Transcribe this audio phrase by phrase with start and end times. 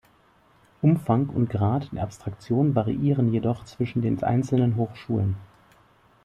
[0.81, 5.35] Umfang und Grad der Abstraktion variieren jedoch zwischen den einzelnen Hochschulen.